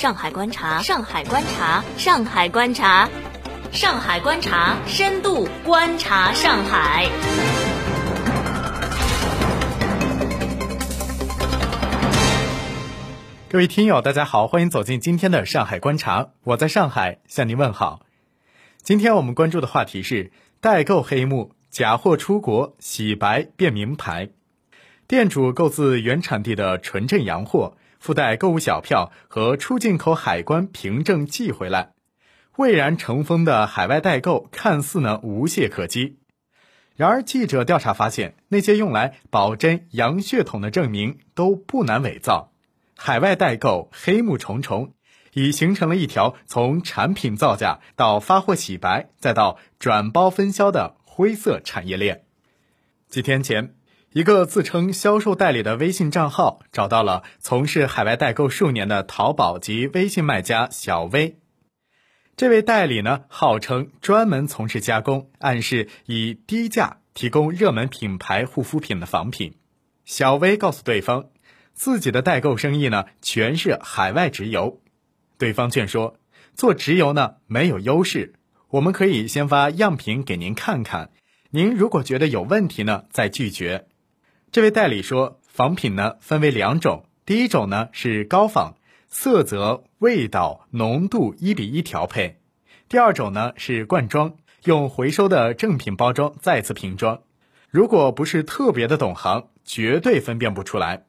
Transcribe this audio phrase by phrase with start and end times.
[0.00, 3.06] 上海观察，上海观察，上海观察，
[3.70, 7.06] 上海观察，深度观察上海。
[13.50, 18.00] 各位听友，大家好，欢迎走进今天的上海观察，我在上海向您问好。
[18.82, 20.32] 今天我们关注的话题是
[20.62, 24.30] 代购黑幕，假货出国洗白变名牌。
[25.06, 31.92] 店主购自原产地的纯正洋货，附带购物小票和出进口海关凭证寄回来，
[32.56, 36.18] 蔚然成风的海外代购看似呢无懈可击。
[36.96, 42.52] 然而，记者调查发现，那些用来保真洋血统的证明都不难伪造，
[42.96, 44.94] 海外代购黑幕重重，
[45.34, 52.24] 已形成了一条从产品造假到发货洗白再到转包分销的灰色产业链。
[53.08, 53.74] 几天前。
[54.12, 61.38] 一个自称销售代理的微信账号找到了从事海外代购数年的淘宝及微信卖家小薇。
[62.36, 69.54] 这位代理呢，号称专门从事加工，暗示以低价提供热门品牌护肤品的仿品。
[70.04, 71.26] 小薇告诉对方，
[71.72, 74.80] 自己的代购生意呢，全是海外直邮。
[75.38, 76.16] 对方劝说，
[76.56, 78.34] 做直邮呢没有优势，
[78.70, 81.12] 我们可以先发样品给您看看，
[81.50, 83.86] 您如果觉得有问题呢，再拒绝。
[84.52, 88.72] 这位代理说，仿品呢分为两种，第一种呢是高仿，
[89.08, 92.34] 色泽、味道、浓度一比一调配；
[92.88, 94.34] 第二种呢是罐装，
[94.64, 97.20] 用回收的正品包装再次瓶装。
[97.70, 101.04] 如果不是特别的懂行，绝对分辨不出来。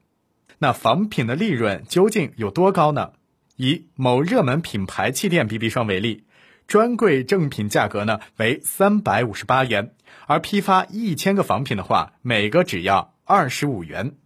[0.59, 3.13] 那仿品的利润究竟有多高呢？
[3.55, 6.25] 以某热门品牌气垫 BB 霜为例，
[6.67, 9.95] 专柜正品价格呢为三百五十八元，
[10.27, 13.10] 而批发一千个仿品的话，每个只要。
[13.31, 14.17] 二十五元，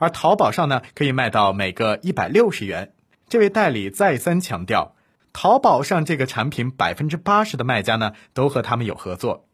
[0.00, 2.92] 而淘宝上呢可以卖到每个一百六十元。
[3.28, 4.96] 这位代理再三强调，
[5.32, 9.46] 淘宝上这个产品百分之八十的卖家呢都和他们有合作，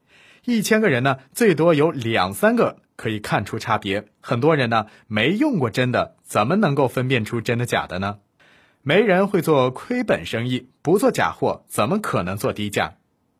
[0.46, 4.06] 一千个人呢最多有两三个可以看出差别。
[4.22, 8.20] 很多人呢没用过真的，怎么能够分辨出真的假的呢？
[8.80, 12.94] 没人会做亏本生意，不做假货，怎么可能做低价？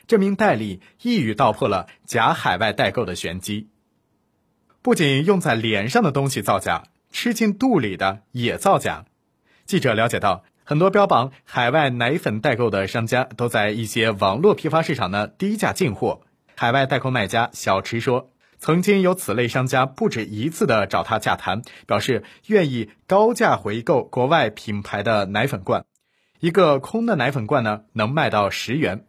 [0.07, 3.71] 这名代理一语道破了假海外代购的玄机。
[4.81, 9.05] 不仅用在脸上的东西造假，吃进肚里的也造假。
[9.67, 16.23] 记者了解到，很多标榜海外奶粉代购的商家都在一些网络批发市场呢低价进货。
[16.55, 25.85] 海外代购卖家小池说，曾经有此类商家不止一次的找他洽谈，表示愿意高价回购国外品牌的奶粉罐，
[26.41, 29.05] 一个空的奶粉罐呢能卖到十元。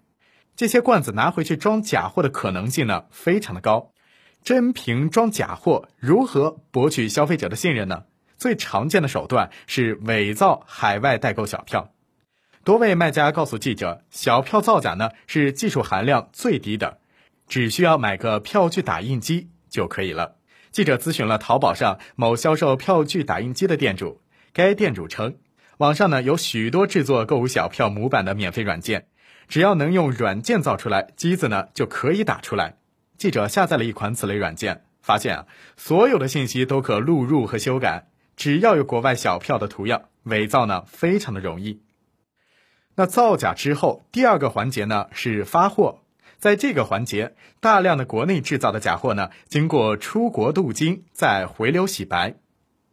[0.55, 3.91] 这些罐子拿回去装假货的可能性呢非常的高。
[4.43, 8.03] 真瓶装假货，如何博取消费者的信任呢？
[8.37, 11.91] 最常见的手段是伪造海外代购小票。
[12.63, 16.99] 多位卖家告诉记者，小票造假呢是技术含量最低的，
[17.47, 20.37] 只需要买个票据打印机就可以了。
[20.71, 24.21] 记者咨询了淘宝上某销售票据打印机的店主，
[24.53, 25.35] 该店主称，
[25.77, 29.07] 网上呢有许多制作购物小票模板的免费软件，
[29.47, 32.78] 只要能用软件造出来，机子呢就可以打出来。
[33.19, 38.07] 记者下载了一款此类软件，发现啊，所有的信息都可录入和修改，
[38.37, 41.81] 只要有国外小票的图样，伪造呢非常的容易。
[42.95, 45.99] 那造假之后，第二个环节呢是发货，
[46.37, 52.35] 在这个环节，大量的国内制造的假货呢，经过出国镀金，再回流洗白。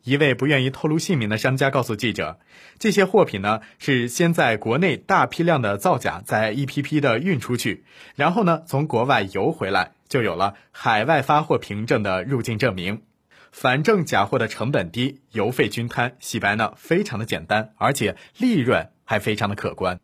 [0.07, 2.39] 一位不愿意透露姓名的商家告诉记者，
[2.79, 7.85] 这些货品呢是先在国内大批量的造假，再一批批的运出去，
[8.15, 9.93] 然后呢从国外邮回来。
[10.09, 13.03] 就有了海外发货凭证的入境证明，
[13.51, 19.99] 反正假货的成本低，邮费均摊，洗白呢非常的简单，而且利润还非常的可观。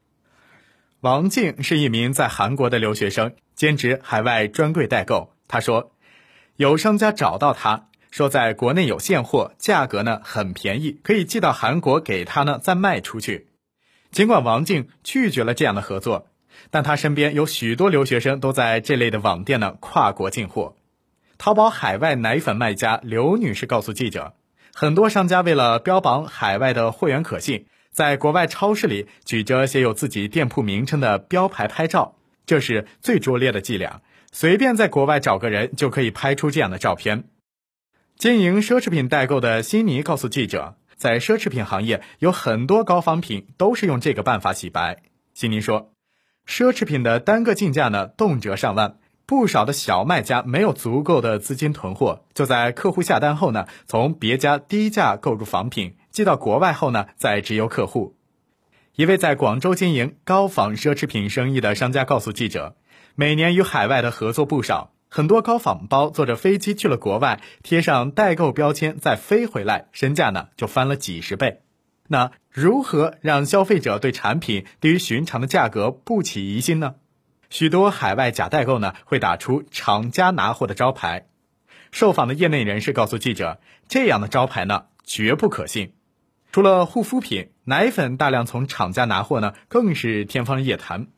[0.98, 5.32] 王静是一名在韩国的留学生，兼职海外专柜代购。
[5.46, 5.92] 他说，
[6.56, 13.48] 有商家找到他说，在国内有现货，价格呢很便宜，可以寄到韩国给他呢再卖出去。
[14.12, 16.28] 尽管王静拒绝了这样的合作。
[16.70, 20.76] 但他身边有许多留学生都在这类的网店呢跨国进货。
[21.38, 24.34] 淘宝海外奶粉卖家刘女士告诉记者，
[24.74, 34.02] 很多商家为了标榜海外的货源可信，在国外超市里举着写有自己店铺名称的标牌拍照，这是最拙劣的伎俩。
[34.30, 37.24] 随便在国外找个人就可以拍出这样的照片。
[38.22, 44.98] 经营奢侈品代购的悉尼告诉记者，在奢侈品行业有很多高仿品都是用这个办法洗白。
[45.34, 45.90] 悉尼说。
[46.46, 58.14] 奢侈品的单个进价呢，动辄上万，不少的小卖家没有足够的资金囤货，就在客户下单后呢，从别家低价购入仿品，寄到国外后呢，再直邮客户。
[58.94, 62.76] 一位在广州经营高仿奢侈品生意的商家告诉记者，
[63.16, 71.60] 每年与海外的合作不少，很多高仿包坐着飞机去了国外，贴上代购标签再飞回来，身价呢就翻了几十倍。
[72.08, 76.94] 那如何让消费者对产品低于寻常的价格不起疑心呢？
[77.50, 81.26] 许多海外假代购呢会打出厂家拿货的招牌。
[81.90, 85.92] 受访的业内人士告诉记者，这样的招牌呢绝不可信。
[86.52, 91.08] 除了护肤品、奶粉大量从厂家拿货呢，更是天方夜谭。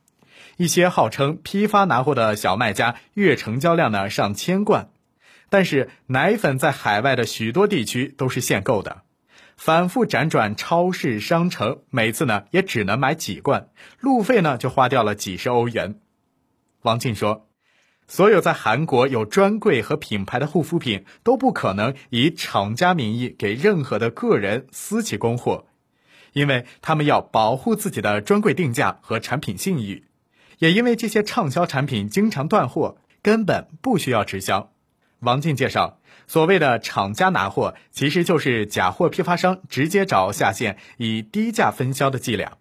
[0.57, 4.91] 一些号称批发拿货的小卖家，月成交量呢上千罐，
[5.51, 9.03] 但是奶粉在海外的许多地区都是限购的，
[9.57, 13.69] 反复辗转超市、商城，每次呢也只能买几罐，
[14.01, 16.01] 路费呢就花掉了几十欧元。
[16.83, 17.49] 王静说。
[18.07, 25.65] 所有在韩国有专柜和品牌的护肤品都不可能以厂家名义给任何的个人私企供货，
[26.35, 30.05] 因为他们要保护自己的专柜定价和产品信誉。
[30.65, 34.73] 也因为这些畅销产品经常断货，根本不需要直销。
[35.19, 42.57] 王静介绍，所谓的厂家拿货，其实就是假货批发商直接找下线，以低价分销的伎俩。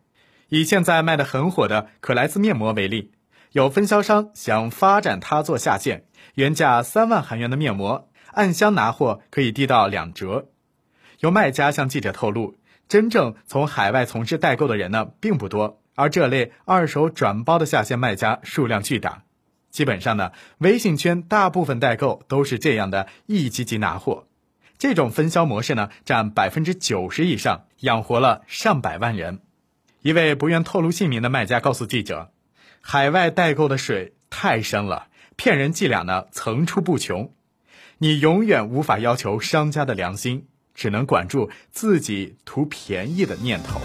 [0.50, 3.14] 以现在卖的很火的可莱斯面膜为例。
[3.54, 6.04] 有分销商想发展它做下线，
[6.34, 10.50] 原价三万韩元的面膜，按箱拿货可以低到两折。
[11.22, 12.58] 有卖家向记者透露，
[12.90, 19.24] 真正从海外从事代购的人呢并不多，而这类二手转包的下线卖家数量巨大。
[19.70, 24.28] 基本上呢，微信圈大部分代购都是这样的一级级拿货，
[24.78, 29.40] 这种分销模式呢占百分之九十以上，养活了上百万人。
[30.02, 32.32] 一位不愿透露姓名的卖家告诉记者。
[32.82, 35.08] 海外代购的水太深了，
[35.38, 37.34] 骗人伎俩呢层出不穷，
[37.98, 43.80] 你永远无法要求商家的良心，只能管住自己图便宜的念头。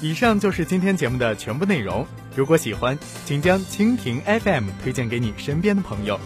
[0.00, 2.06] 以上就是今天节目的全部内容。
[2.36, 6.18] 如果喜欢，请将蜻蜓 FM 推荐给你身边的朋友。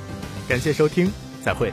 [0.46, 1.10] 感谢收听，
[1.42, 1.72] 再会。